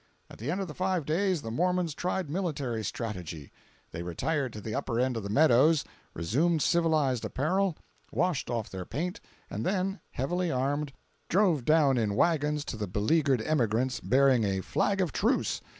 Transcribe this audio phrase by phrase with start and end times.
[0.31, 3.51] At the end of the five days the Mormons tried military strategy.
[3.91, 5.83] They retired to the upper end of the "Meadows,"
[6.15, 7.77] resumed civilized apparel,
[8.11, 10.91] washed off their paint, and then, heavily armed,
[11.29, 15.61] drove down in wagons to the beleaguered emigrants, bearing a flag of truce!